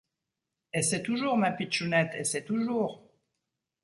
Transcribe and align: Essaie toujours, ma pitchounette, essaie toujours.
Essaie 0.73 1.03
toujours, 1.03 1.37
ma 1.37 1.51
pitchounette, 1.51 2.15
essaie 2.15 2.43
toujours. 2.43 3.07